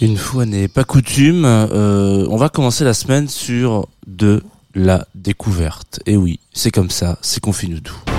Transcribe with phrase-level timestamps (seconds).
[0.00, 4.42] Une fois n'est pas coutume, euh, on va commencer la semaine sur de
[4.74, 6.00] la découverte.
[6.06, 8.09] Et oui, c'est comme ça, c'est qu'on finit tout.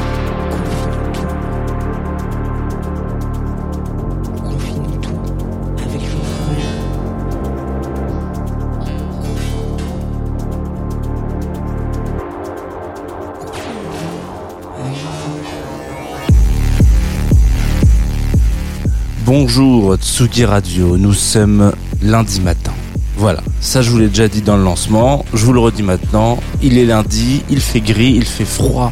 [19.33, 22.73] Bonjour Tsugi Radio, nous sommes lundi matin.
[23.15, 26.37] Voilà, ça je vous l'ai déjà dit dans le lancement, je vous le redis maintenant,
[26.61, 28.91] il est lundi, il fait gris, il fait froid,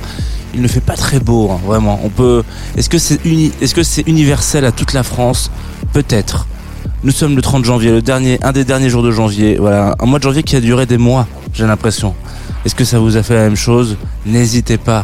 [0.55, 1.99] il ne fait pas très beau, hein, vraiment.
[2.05, 2.43] On peut.
[2.77, 5.51] Est-ce que c'est universel à toute la France?
[5.91, 6.47] Peut-être.
[7.03, 8.01] Nous sommes le 30 janvier,
[8.41, 9.57] un des derniers jours de janvier.
[9.59, 12.15] Voilà, un mois de janvier qui a duré des mois, j'ai l'impression.
[12.63, 13.97] Est-ce que ça vous a fait la même chose?
[14.25, 15.03] N'hésitez pas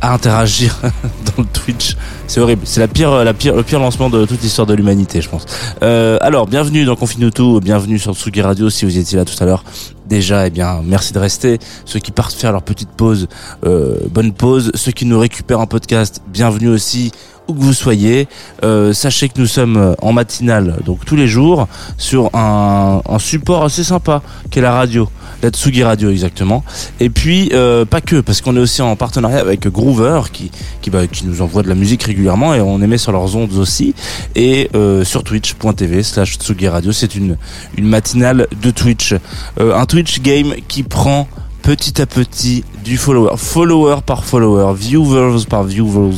[0.00, 0.80] à interagir
[1.36, 1.96] dans le Twitch.
[2.26, 2.62] C'est horrible.
[2.64, 5.46] C'est la pire, la pire, le pire lancement de toute l'histoire de l'humanité, je pense.
[5.82, 9.40] Euh, alors, bienvenue dans Confine tout, bienvenue sur Tsugi Radio si vous étiez là tout
[9.42, 9.64] à l'heure.
[10.06, 11.58] Déjà, eh bien, merci de rester.
[11.84, 13.28] Ceux qui partent faire leur petite pause,
[13.64, 14.70] euh, bonne pause.
[14.74, 17.10] Ceux qui nous récupèrent en podcast, bienvenue aussi
[17.48, 18.28] où que vous soyez.
[18.64, 21.68] Euh, sachez que nous sommes en matinale, donc tous les jours,
[21.98, 25.08] sur un, un support assez sympa qu'est la radio.
[25.42, 26.64] La Tsugi Radio exactement.
[26.98, 30.88] Et puis euh, pas que, parce qu'on est aussi en partenariat avec Groover qui qui,
[30.88, 33.94] bah, qui nous envoie de la musique régulièrement et on émet sur leurs ondes aussi.
[34.34, 37.36] Et euh, sur twitch.tv slash Tsugi Radio, c'est une
[37.76, 39.14] une matinale de Twitch,
[39.60, 41.28] Euh, un Twitch game qui prend
[41.66, 46.14] petit à petit du follower, follower par follower, viewers par viewers.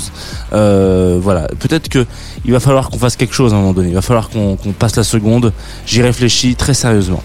[0.52, 2.04] Euh, voilà, peut-être que
[2.44, 3.88] il va falloir qu'on fasse quelque chose à un moment donné.
[3.88, 5.54] Il va falloir qu'on passe la seconde.
[5.86, 7.22] J'y réfléchis très sérieusement.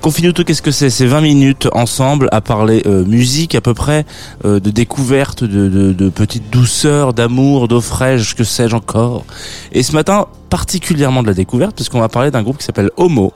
[0.00, 0.88] Confinuto, qu'est-ce que c'est?
[0.88, 4.06] C'est 20 minutes ensemble à parler euh, musique à peu près,
[4.46, 9.26] euh, de découverte, de, de, de petites douceurs, d'amour, d'eau fraîche, que sais-je encore.
[9.72, 12.90] Et ce matin, particulièrement de la découverte, parce qu'on va parler d'un groupe qui s'appelle
[12.96, 13.34] Homo,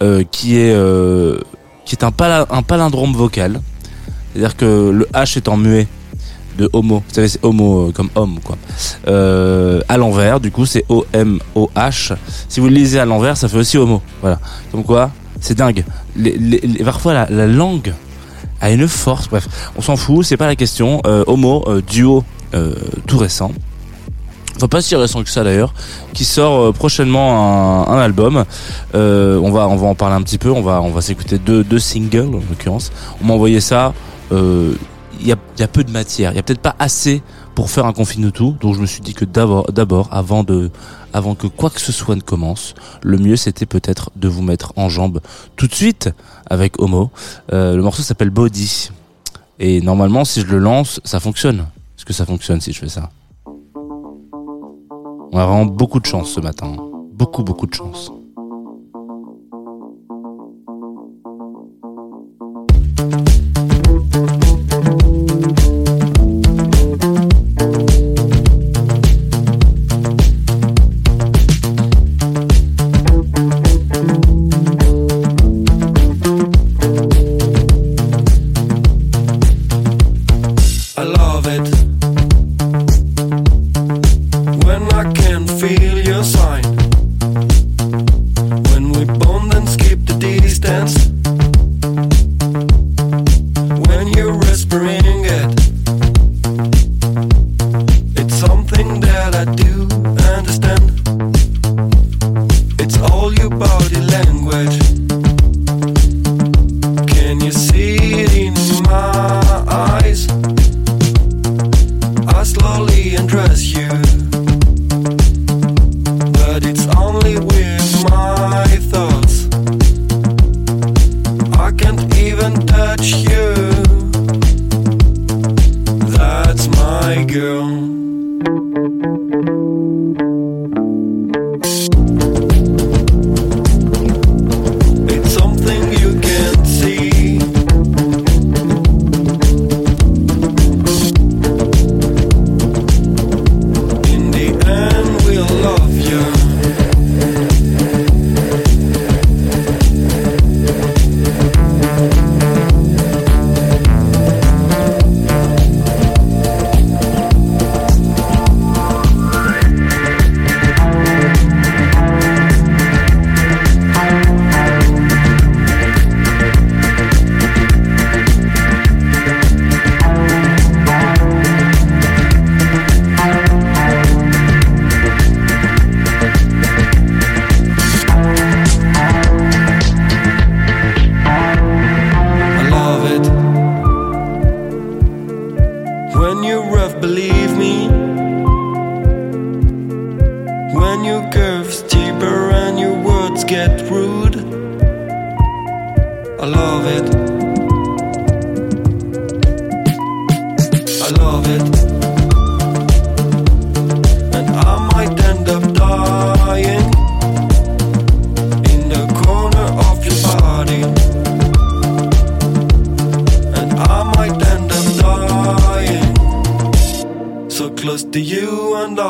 [0.00, 0.74] euh, qui est
[1.84, 3.60] qui est un, pala- un palindrome vocal.
[4.32, 5.86] C'est-à-dire que le H est en muet
[6.58, 7.02] de homo.
[7.08, 8.56] Vous savez, c'est homo euh, comme homme, quoi.
[9.08, 12.14] Euh, à l'envers, du coup, c'est O-M-O-H.
[12.48, 14.02] Si vous le lisez à l'envers, ça fait aussi homo.
[14.20, 14.38] Voilà.
[14.70, 15.10] Comme quoi,
[15.40, 15.84] c'est dingue.
[16.84, 17.92] Parfois, la, la langue
[18.60, 19.28] a une force.
[19.28, 21.00] Bref, on s'en fout, c'est pas la question.
[21.06, 22.24] Euh, homo, euh, duo
[23.06, 23.52] tout récent.
[24.60, 25.72] Enfin, pas si récent que ça d'ailleurs,
[26.12, 28.44] qui sort euh, prochainement un, un album.
[28.94, 30.50] Euh, on va on va en parler un petit peu.
[30.50, 32.92] On va on va s'écouter deux deux singles en l'occurrence.
[33.22, 33.94] On m'a envoyé ça.
[34.32, 34.74] euh,
[35.20, 36.32] Il y a y a peu de matière.
[36.32, 37.22] Il y a peut-être pas assez
[37.54, 38.56] pour faire un confine tout.
[38.60, 40.70] Donc je me suis dit que d'abord d'abord avant de
[41.12, 44.72] avant que quoi que ce soit ne commence, le mieux c'était peut-être de vous mettre
[44.76, 45.20] en jambe
[45.56, 46.10] tout de suite
[46.50, 47.10] avec Homo.
[47.52, 48.90] Euh, le morceau s'appelle Body.
[49.58, 51.66] Et normalement, si je le lance, ça fonctionne.
[51.96, 53.10] Est-ce que ça fonctionne si je fais ça?
[55.32, 56.74] On a vraiment beaucoup de chance ce matin.
[57.12, 58.10] Beaucoup, beaucoup de chance.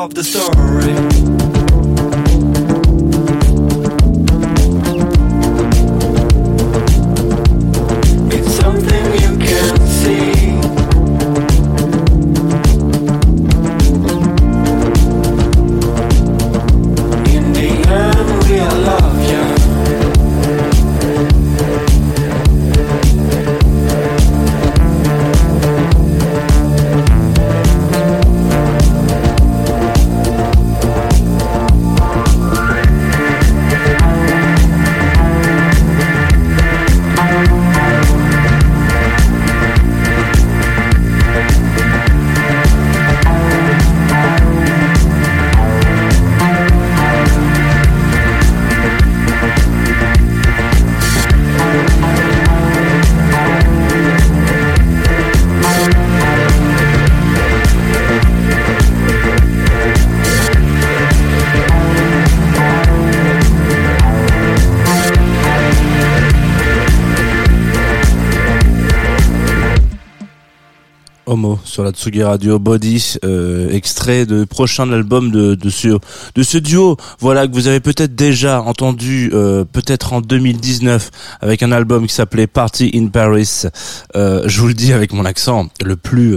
[0.05, 0.90] Of the story.
[71.71, 75.87] Sur la Tsugi Radio Body, euh, extrait de prochain album de, de ce
[76.35, 76.97] de ce duo.
[77.19, 81.09] Voilà que vous avez peut-être déjà entendu, euh, peut-être en 2019,
[81.39, 83.63] avec un album qui s'appelait Party in Paris.
[84.17, 86.35] Euh, je vous le dis avec mon accent le plus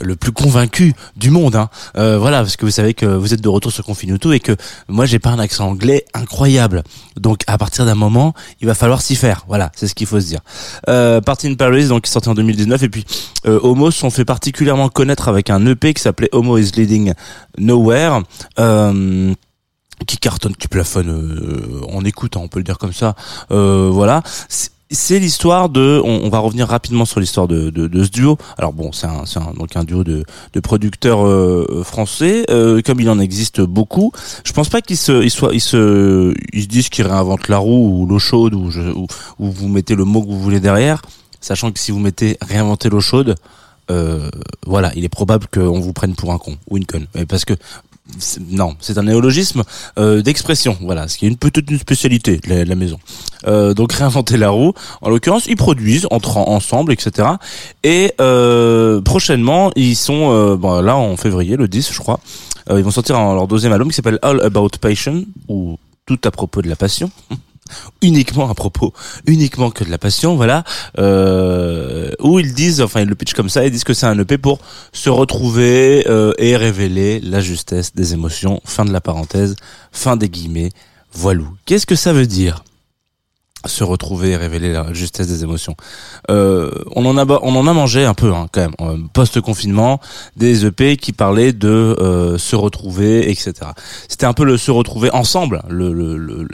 [0.00, 1.56] le plus convaincu du monde.
[1.56, 1.68] Hein.
[1.96, 4.56] Euh, voilà, parce que vous savez que vous êtes de retour sur Confinuto et que
[4.88, 6.82] moi j'ai pas un accent anglais incroyable.
[7.18, 9.44] Donc à partir d'un moment, il va falloir s'y faire.
[9.48, 10.40] Voilà, c'est ce qu'il faut se dire.
[10.88, 13.04] Euh, Party in Paris, donc sorti en 2019, et puis
[13.46, 17.12] euh, Homo sont fait particulièrement connaître avec un EP qui s'appelait Homo is Leading
[17.58, 18.22] Nowhere.
[18.58, 19.32] Euh,
[20.06, 23.14] qui cartonne, qui plafonne euh, en écoute, hein, on peut le dire comme ça.
[23.48, 24.22] Voilà.
[24.90, 26.00] C'est l'histoire de.
[26.04, 28.38] On, va revenir rapidement sur l'histoire de, de, ce duo.
[28.56, 33.00] Alors bon, c'est un, un, donc un duo de, de producteurs euh, français, euh, comme
[33.00, 34.12] il en existe beaucoup.
[34.44, 37.58] Je pense pas qu'ils se, ils soient, ils se, ils se disent qu'ils réinventent la
[37.58, 39.06] roue ou l'eau chaude ou, ou,
[39.38, 41.02] ou vous mettez le mot que vous voulez derrière,
[41.40, 43.34] sachant que si vous mettez réinventer l'eau chaude,
[43.90, 44.30] euh,
[44.66, 47.54] voilà, il est probable qu'on vous prenne pour un con ou une conne, parce que
[48.50, 49.62] non, c'est un néologisme
[49.98, 52.98] euh, d'expression, voilà, ce qui est une petite une spécialité de la, maison.
[53.46, 54.72] Euh, donc réinventer la roue.
[55.02, 57.28] En l'occurrence, ils produisent entre ensemble, etc.
[57.82, 62.20] Et euh, prochainement, ils sont euh, bon, là en février, le 10, je crois.
[62.70, 66.30] euh, ils vont sortir leur deuxième album qui s'appelle All About Passion ou Tout à
[66.30, 67.10] propos de la passion.
[68.02, 68.92] uniquement à propos,
[69.26, 70.64] uniquement que de la passion, voilà.
[70.98, 74.18] Euh, où ils disent, enfin ils le pitchent comme ça, ils disent que c'est un
[74.18, 74.58] EP pour
[74.92, 78.60] se retrouver euh, et révéler la justesse des émotions.
[78.64, 79.56] Fin de la parenthèse,
[79.92, 80.70] fin des guillemets.
[81.12, 81.48] Voilou.
[81.64, 82.62] Qu'est-ce que ça veut dire?
[83.64, 85.74] Se retrouver et révéler la justesse des émotions.
[86.30, 89.40] Euh, on en a on en a mangé un peu hein, quand même euh, post
[89.40, 90.00] confinement
[90.36, 93.54] des EP qui parlaient de euh, se retrouver etc.
[94.08, 96.46] C'était un peu le se retrouver ensemble le le- le-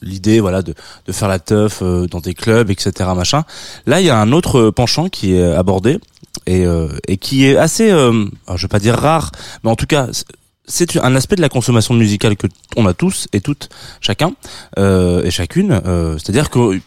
[0.00, 0.74] l'idée voilà de
[1.06, 3.44] de faire la teuf euh, dans des clubs etc machin.
[3.86, 5.98] Là il y a un autre penchant qui est abordé
[6.46, 8.24] et euh, et qui est assez euh,
[8.56, 9.30] je vais pas dire rare
[9.62, 10.08] mais en tout cas
[10.64, 13.68] c'est un aspect de la consommation musicale que on a tous et toutes
[14.00, 14.32] chacun
[14.78, 16.80] euh, et chacune euh, c'est-à-dire que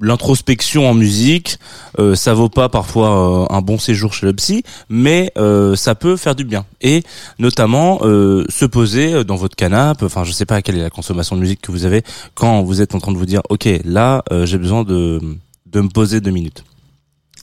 [0.00, 1.58] l'introspection en musique
[1.98, 5.32] euh, ça vaut pas parfois euh, un bon séjour chez le psy mais
[5.76, 6.64] ça peut faire du bien.
[6.80, 7.02] Et
[7.38, 11.40] notamment se poser dans votre canapé enfin je sais pas quelle est la consommation de
[11.40, 12.02] musique que vous avez
[12.34, 15.20] quand vous êtes en train de vous dire ok là j'ai besoin de
[15.66, 16.64] de me poser deux minutes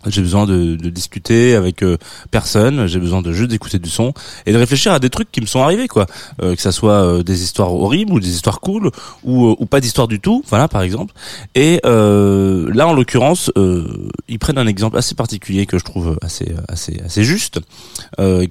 [0.10, 1.98] j'ai besoin de, de discuter avec euh,
[2.32, 4.14] personne, j'ai besoin de juste d'écouter du son
[4.46, 6.06] et de réfléchir à des trucs qui me sont arrivés quoi,
[6.42, 8.92] Euh, que ça soit euh, des histoires horribles ou des histoires cool
[9.24, 11.14] ou, euh, ou pas d'histoire du tout, voilà par exemple.
[11.56, 16.18] Et euh, là en l'occurrence, euh, ils prennent un exemple assez particulier que je trouve
[16.22, 17.60] assez assez assez juste,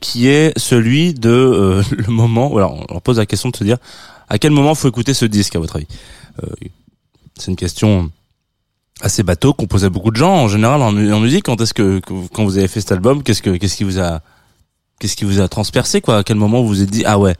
[0.00, 2.48] qui est celui de le moment.
[2.48, 3.78] Voilà, on leur pose la question de se dire
[4.28, 5.86] à quel moment faut écouter ce disque à votre avis?
[7.38, 8.10] C'est une question
[9.02, 11.44] assez bateau qu'on posait à beaucoup de gens en général en, mu- en musique.
[11.44, 12.00] Quand est-ce que,
[12.32, 14.20] quand vous avez fait cet album qu'est-ce que qu'est-ce qui vous a
[14.98, 16.18] qu'est-ce qui vous a transpercé quoi?
[16.18, 17.34] À quel moment vous vous êtes dit ah ouais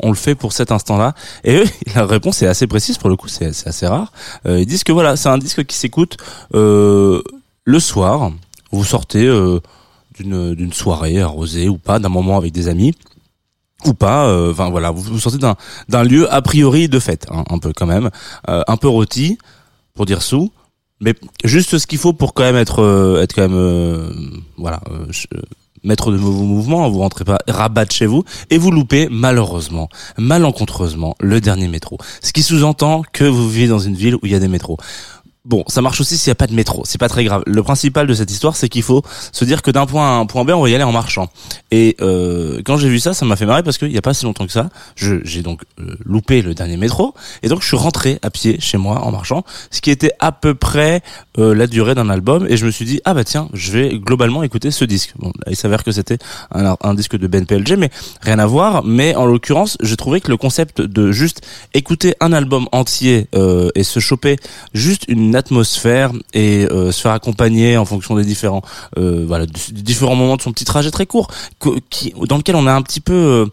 [0.00, 1.14] on le fait pour cet instant-là?
[1.44, 1.64] Et eux
[1.94, 4.10] la réponse est assez précise pour le coup c'est assez rare.
[4.46, 6.16] Euh, ils disent que voilà c'est un disque qui s'écoute
[6.54, 7.22] euh,
[7.64, 8.30] le soir.
[8.70, 9.60] Vous sortez euh,
[10.18, 12.94] d'une d'une soirée arrosée ou pas, d'un moment avec des amis
[13.84, 14.24] ou pas.
[14.28, 15.56] euh, Enfin voilà, vous vous sortez d'un
[15.90, 18.08] d'un lieu a priori de fête, hein, un peu quand même,
[18.48, 19.36] euh, un peu rôti
[19.94, 20.50] pour dire sous.
[21.02, 24.10] Mais juste ce qu'il faut pour quand même être euh, être quand même euh,
[24.56, 25.06] voilà euh,
[25.82, 31.16] maître de vos mouvements, vous rentrez pas rabat chez vous et vous loupez malheureusement, malencontreusement
[31.20, 31.98] le dernier métro.
[32.22, 34.78] Ce qui sous-entend que vous vivez dans une ville où il y a des métros.
[35.44, 37.42] Bon, ça marche aussi s'il n'y a pas de métro, c'est pas très grave.
[37.46, 40.26] Le principal de cette histoire, c'est qu'il faut se dire que d'un point à un
[40.26, 41.30] point B, on va y aller en marchant.
[41.72, 44.14] Et euh, quand j'ai vu ça, ça m'a fait marrer parce qu'il n'y a pas
[44.14, 47.76] si longtemps que ça, j'ai donc euh, loupé le dernier métro et donc je suis
[47.76, 51.02] rentré à pied chez moi en marchant, ce qui était à peu près
[51.38, 53.98] euh, la durée d'un album et je me suis dit ah bah tiens, je vais
[53.98, 55.14] globalement écouter ce disque.
[55.18, 56.18] Bon, il s'avère que c'était
[56.54, 58.84] un, un disque de Ben PLG, mais rien à voir.
[58.84, 61.40] Mais en l'occurrence, j'ai trouvé que le concept de juste
[61.74, 64.36] écouter un album entier euh, et se choper
[64.72, 68.62] juste une atmosphère et euh, se faire accompagner en fonction des différents
[68.98, 72.70] euh, voilà des différents moments de son petit trajet très court dans lequel on est
[72.70, 73.48] un petit peu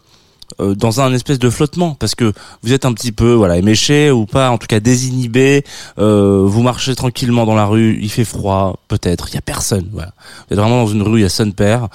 [0.60, 2.32] euh, dans un espèce de flottement parce que
[2.62, 5.64] vous êtes un petit peu voilà éméché ou pas en tout cas désinhibé
[5.96, 10.00] vous marchez tranquillement dans la rue il fait froid peut-être il y a personne vous
[10.00, 11.88] êtes vraiment dans une rue il y a son père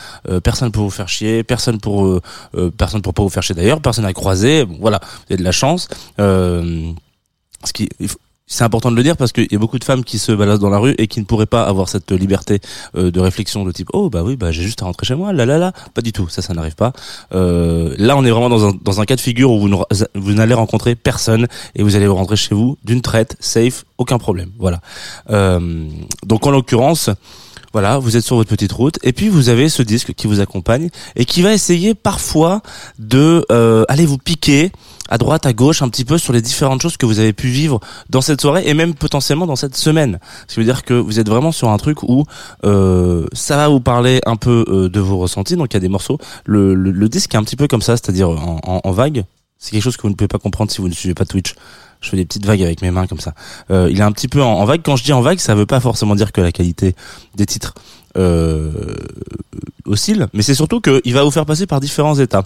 [0.44, 2.22] personne pour vous faire chier personne pour
[2.77, 5.51] personne pour pas vous faire chier d'ailleurs personne à croiser voilà vous avez de la
[5.51, 7.89] chance ce qui
[8.48, 10.62] c'est important de le dire parce qu'il y a beaucoup de femmes qui se baladent
[10.62, 12.60] dans la rue et qui ne pourraient pas avoir cette liberté
[12.96, 15.34] euh, de réflexion de type oh bah oui bah j'ai juste à rentrer chez moi
[15.34, 16.28] là là là pas du tout.
[16.30, 16.94] Ça ça n'arrive pas.
[17.34, 19.75] Euh, là on est vraiment dans un dans un cas de figure où vous ne-
[20.16, 24.52] vous n'allez rencontrer personne et vous allez rentrer chez vous d'une traite safe aucun problème.
[24.60, 24.80] Voilà.
[25.32, 25.88] Euh,
[26.25, 27.10] donc en l'occurrence
[27.74, 30.40] voilà, vous êtes sur votre petite route et puis vous avez ce disque qui vous
[30.40, 32.62] accompagne et qui va essayer parfois
[33.00, 34.72] de euh, aller vous piquer
[35.10, 37.48] à droite, à gauche, un petit peu sur les différentes choses que vous avez pu
[37.48, 40.20] vivre dans cette soirée et même potentiellement dans cette semaine.
[40.48, 42.26] Ce qui veut dire que vous êtes vraiment sur un truc où
[42.64, 45.56] euh, ça va vous parler un peu euh, de vos ressentis.
[45.56, 46.18] Donc il y a des morceaux.
[46.46, 49.26] Le, le, le disque est un petit peu comme ça, c'est-à-dire en, en, vague.
[49.58, 51.56] C'est quelque chose que vous ne pouvez pas comprendre si vous ne suivez pas Twitch.
[52.02, 53.34] Je fais des petites vagues avec mes mains comme ça.
[53.72, 54.82] Euh, il est un petit peu en, en vague.
[54.84, 56.96] Quand je dis en vague, ça veut pas forcément dire que la qualité
[57.36, 57.74] des titres
[58.18, 58.72] euh,
[59.86, 62.44] oscille, mais c'est surtout qu'il va vous faire passer par différents états.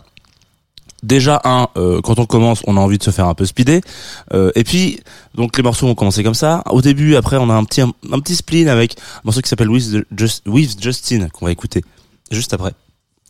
[1.01, 3.81] Déjà un, euh, quand on commence, on a envie de se faire un peu speeder,
[4.33, 4.99] Euh, et puis
[5.33, 6.61] donc les morceaux vont commencer comme ça.
[6.69, 9.69] Au début, après, on a un petit un, petit spleen avec un morceau qui s'appelle
[9.69, 11.83] With, Just, With Justin qu'on va écouter
[12.31, 12.73] juste après.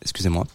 [0.02, 0.46] Excusez-moi.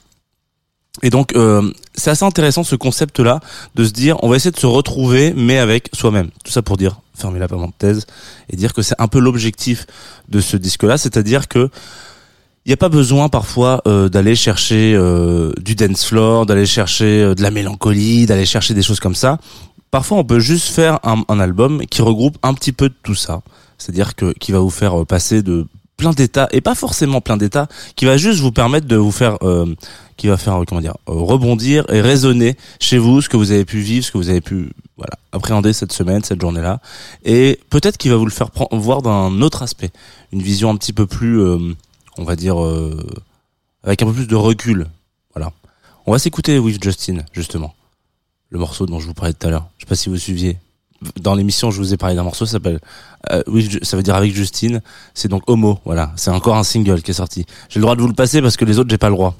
[1.03, 3.39] Et donc euh, c'est assez intéressant ce concept-là
[3.75, 6.29] de se dire on va essayer de se retrouver mais avec soi-même.
[6.43, 8.05] Tout ça pour dire fermer la parenthèse
[8.49, 9.87] et dire que c'est un peu l'objectif
[10.29, 11.69] de ce disque-là, c'est-à-dire que
[12.65, 17.21] il n'y a pas besoin parfois euh, d'aller chercher euh, du dance floor, d'aller chercher
[17.21, 19.37] euh, de la mélancolie, d'aller chercher des choses comme ça.
[19.91, 23.13] Parfois, on peut juste faire un, un album qui regroupe un petit peu de tout
[23.13, 23.41] ça.
[23.77, 27.37] C'est-à-dire que qui va vous faire euh, passer de plein d'états et pas forcément plein
[27.37, 29.73] d'états, qui va juste vous permettre de vous faire, euh,
[30.17, 33.63] qui va faire euh, comment dire, rebondir et raisonner chez vous ce que vous avez
[33.63, 36.79] pu vivre, ce que vous avez pu voilà appréhender cette semaine, cette journée-là,
[37.23, 39.91] et peut-être qu'il va vous le faire voir d'un autre aspect,
[40.33, 41.39] une vision un petit peu plus
[42.17, 43.05] on va dire euh,
[43.83, 44.87] avec un peu plus de recul.
[45.33, 45.51] Voilà.
[46.05, 47.73] On va s'écouter With Justin justement,
[48.49, 49.67] le morceau dont je vous parlais tout à l'heure.
[49.77, 50.57] Je sais pas si vous suiviez.
[51.19, 52.79] Dans l'émission, je vous ai parlé d'un morceau, ça s'appelle
[53.31, 54.81] euh, With ça veut dire avec Justine.
[55.13, 55.79] C'est donc Homo.
[55.85, 57.45] Voilà, c'est encore un single qui est sorti.
[57.69, 59.35] J'ai le droit de vous le passer parce que les autres, j'ai pas le droit.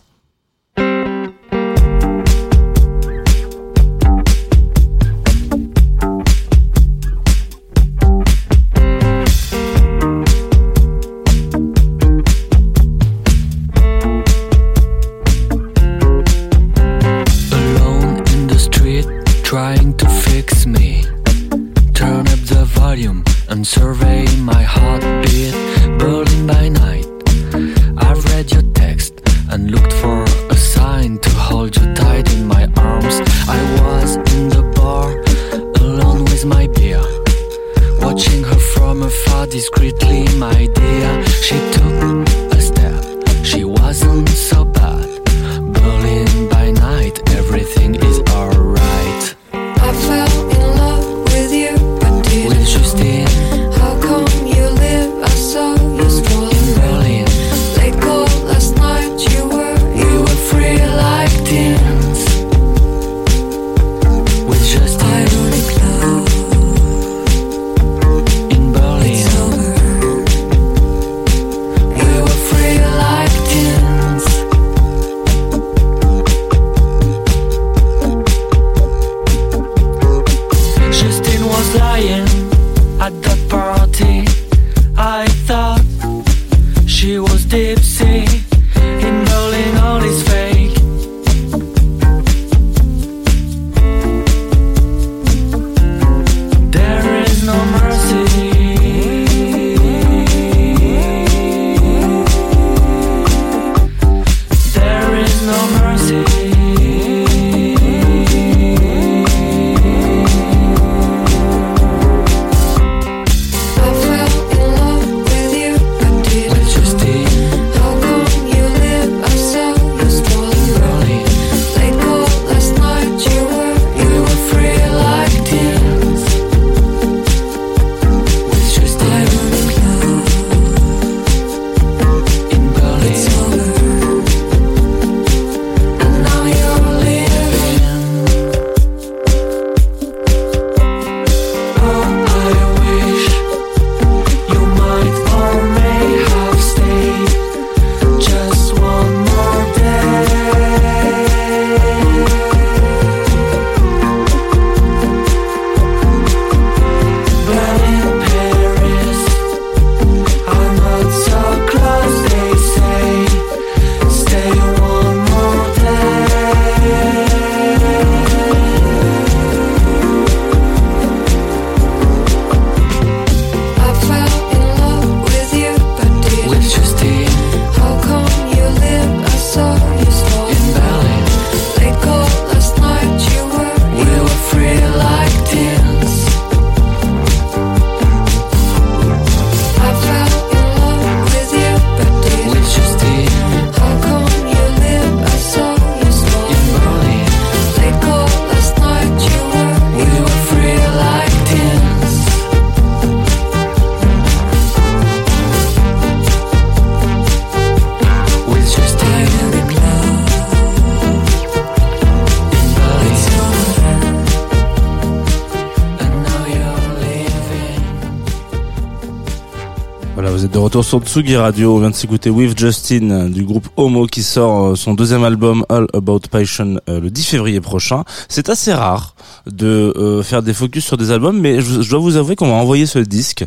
[220.66, 224.24] Retour sur Tsugi Radio, on vient de s'écouter With Justin euh, du groupe Homo qui
[224.24, 228.04] sort euh, son deuxième album All About Passion euh, le 10 février prochain.
[228.30, 229.14] C'est assez rare
[229.46, 232.88] de faire des focus sur des albums, mais je, dois vous avouer qu'on m'a envoyé
[232.88, 233.46] ce disque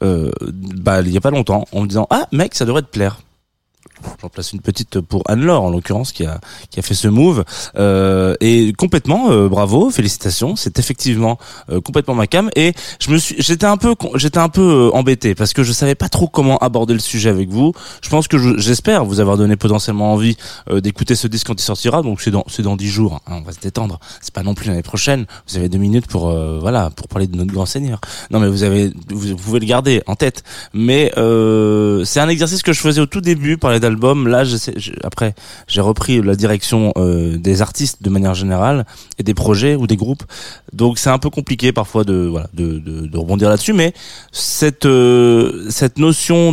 [0.00, 3.18] bah, il y a pas longtemps en me disant ah mec ça devrait te plaire.
[4.20, 7.44] J'en place une petite pour Anne-Laure en l'occurrence qui a qui a fait ce move.
[7.76, 10.54] Euh, et complètement euh, bravo félicitations.
[10.56, 11.38] C'est effectivement
[11.70, 12.50] euh, complètement ma cam.
[12.56, 15.72] Et je me suis j'étais un peu j'étais un peu euh, embêté parce que je
[15.72, 17.72] savais pas trop comment aborder le sujet avec vous.
[18.02, 20.36] Je pense que je- j'espère vous avoir donné potentiellement envie
[20.70, 22.02] euh, d'écouter ce disque quand il sortira.
[22.02, 23.98] Donc c'est dans c'est dans dix jours hein, on va se détendre.
[24.20, 25.26] C'est pas non plus l'année prochaine.
[25.48, 28.00] Vous avez deux minutes pour euh, voilà pour parler de notre grand seigneur.
[28.30, 30.42] Non mais vous avez vous, vous pouvez le garder en tête.
[30.74, 31.10] Mais
[32.04, 34.42] c'est un exercice que je faisais au tout début parler d'album là
[35.04, 35.34] après
[35.68, 38.84] j'ai repris la direction euh, des artistes de manière générale
[39.18, 40.24] et des projets ou des groupes.
[40.72, 42.32] Donc c'est un peu compliqué parfois de
[43.14, 43.94] rebondir là-dessus mais
[44.32, 46.52] cette euh, notion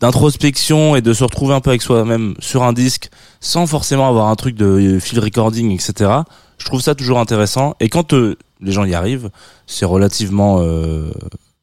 [0.00, 4.28] d'introspection et de se retrouver un peu avec soi-même sur un disque sans forcément avoir
[4.28, 6.22] un truc de euh, field recording etc
[6.58, 7.76] je trouve ça toujours intéressant.
[7.78, 9.30] Et quand les gens y arrivent
[9.66, 10.62] c'est relativement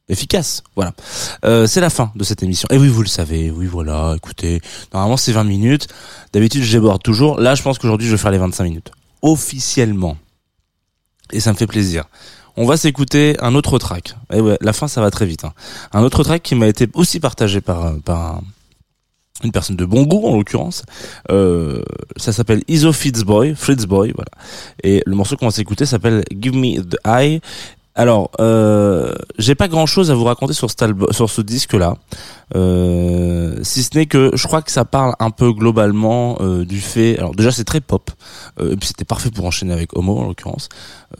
[0.08, 0.92] efficace voilà
[1.44, 4.60] euh, c'est la fin de cette émission et oui vous le savez oui voilà écoutez
[4.92, 5.88] normalement c'est 20 minutes
[6.32, 8.92] d'habitude je déborde toujours là je pense qu'aujourd'hui je vais faire les 25 minutes
[9.22, 10.16] officiellement
[11.32, 12.04] et ça me fait plaisir
[12.58, 14.14] on va s'écouter un autre track.
[14.32, 15.44] Et ouais, la fin ça va très vite.
[15.44, 15.52] hein.
[15.92, 18.42] Un autre track qui m'a été aussi partagé par par un-
[19.44, 20.82] une personne de bon goût en l'occurrence.
[21.30, 21.82] Euh,
[22.16, 24.30] ça s'appelle Iso Fitzboy, Fritzboy, voilà.
[24.82, 27.42] Et le morceau qu'on va s'écouter s'appelle Give Me the Eye.
[27.98, 31.96] Alors, euh, j'ai pas grand chose à vous raconter sur, ce disque-là,
[32.54, 36.82] euh, si ce n'est que je crois que ça parle un peu globalement euh, du
[36.82, 37.16] fait.
[37.18, 38.10] Alors déjà, c'est très pop,
[38.60, 40.68] euh, et puis c'était parfait pour enchaîner avec Homo en l'occurrence.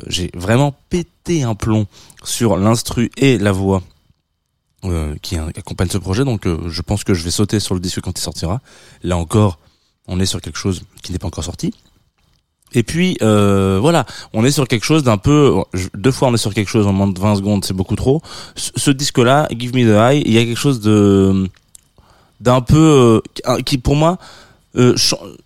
[0.06, 1.86] J'ai vraiment pété un plomb
[2.24, 3.82] sur l'instru et la voix
[5.20, 6.24] qui accompagne ce projet.
[6.24, 8.60] Donc, je pense que je vais sauter sur le disque quand il sortira.
[9.02, 9.58] Là encore,
[10.06, 11.74] on est sur quelque chose qui n'est pas encore sorti.
[12.74, 15.54] Et puis euh, voilà, on est sur quelque chose d'un peu
[15.94, 18.20] deux fois on est sur quelque chose en moins de 20 secondes, c'est beaucoup trop.
[18.54, 21.48] Ce, ce disque-là, Give Me the Eye, il y a quelque chose de
[22.40, 24.18] d'un peu euh, qui pour moi
[24.76, 24.94] euh,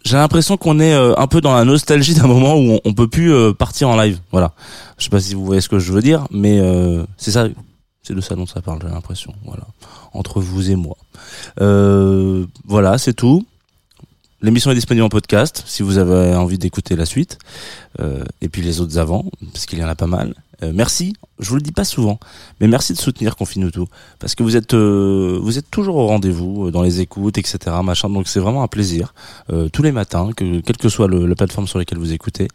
[0.05, 2.95] j'ai l'impression qu'on est euh, un peu dans la nostalgie d'un moment où on, on
[2.95, 4.19] peut plus partir en live.
[4.33, 4.55] Voilà.
[4.99, 6.61] Je sais pas si vous voyez ce que je veux dire, mais
[7.17, 7.47] c'est ça,
[8.03, 8.81] c'est de ça dont ça parle.
[8.83, 9.33] J'ai l'impression.
[9.45, 9.63] Voilà.
[10.15, 10.97] Entre vous et moi.
[12.65, 13.47] Voilà, c'est tout.
[14.43, 17.39] L'émission est disponible en podcast si vous avez envie d'écouter la suite
[18.01, 20.35] euh, et puis les autres avant parce qu'il y en a pas mal.
[20.63, 22.19] Euh, merci, je vous le dis pas souvent,
[22.59, 23.87] mais merci de soutenir Confine tout
[24.19, 27.59] parce que vous êtes euh, vous êtes toujours au rendez-vous euh, dans les écoutes etc
[27.85, 29.13] machin donc c'est vraiment un plaisir
[29.53, 32.49] euh, tous les matins que quelle que soit le, la plateforme sur laquelle vous écoutez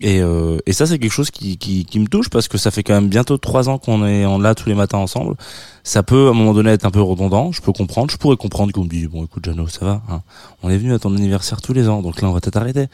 [0.00, 2.70] et, euh, et ça c'est quelque chose qui, qui, qui me touche parce que ça
[2.70, 5.36] fait quand même bientôt trois ans qu'on est en là tous les matins ensemble.
[5.84, 7.52] Ça peut à un moment donné être un peu redondant.
[7.52, 8.10] Je peux comprendre.
[8.10, 10.22] Je pourrais comprendre qu'on me dise bon écoute Jano ça va hein,
[10.62, 12.86] on est venu à ton anniversaire tous les ans donc là on va peut-être arrêter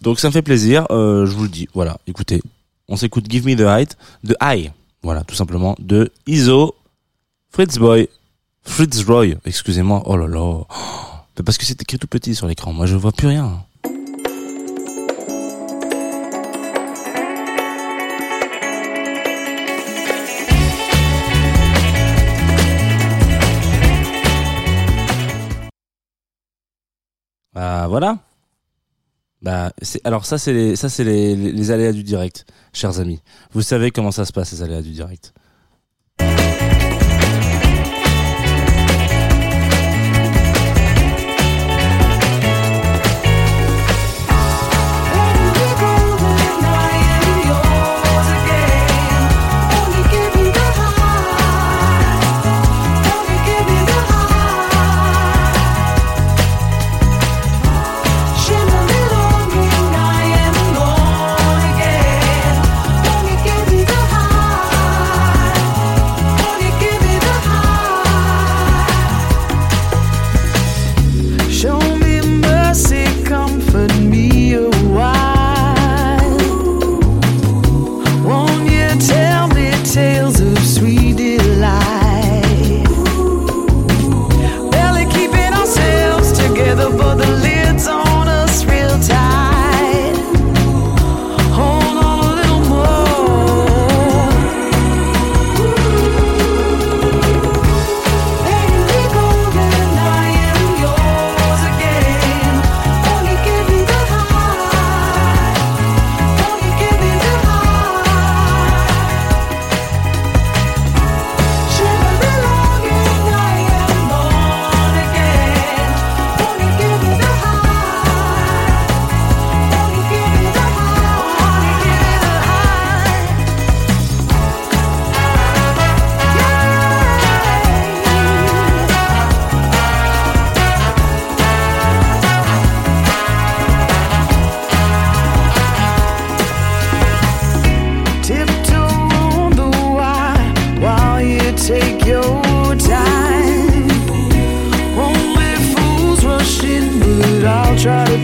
[0.00, 0.86] donc ça me fait plaisir.
[0.90, 1.68] Euh, je vous le dis.
[1.74, 1.98] Voilà.
[2.06, 2.40] Écoutez
[2.88, 6.74] on s'écoute Give Me the Height de High voilà tout simplement de Iso
[7.50, 8.08] Fritzboy
[8.62, 10.02] Fritzroy excusez-moi.
[10.06, 10.62] Oh là là.
[11.44, 12.72] Parce que c'est écrit tout petit sur l'écran.
[12.72, 13.62] Moi je vois plus rien
[27.58, 28.18] Bah voilà.
[29.42, 29.72] Bah
[30.04, 33.20] alors ça c'est les ça c'est les aléas du direct, chers amis.
[33.50, 35.34] Vous savez comment ça se passe les aléas du direct.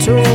[0.01, 0.34] to